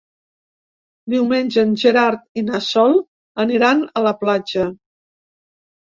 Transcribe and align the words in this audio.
Diumenge 1.13 1.59
en 1.67 1.75
Gerard 1.83 2.43
i 2.43 2.45
na 2.47 2.63
Sol 2.71 2.97
aniran 3.47 3.87
a 4.03 4.07
la 4.11 4.15
platja. 4.25 4.67